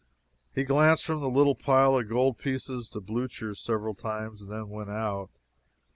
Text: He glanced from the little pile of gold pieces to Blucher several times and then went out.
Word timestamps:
He 0.51 0.63
glanced 0.63 1.05
from 1.05 1.19
the 1.19 1.29
little 1.29 1.53
pile 1.53 1.95
of 1.95 2.09
gold 2.09 2.39
pieces 2.39 2.89
to 2.89 2.99
Blucher 2.99 3.53
several 3.53 3.93
times 3.93 4.41
and 4.41 4.49
then 4.49 4.67
went 4.69 4.89
out. 4.89 5.29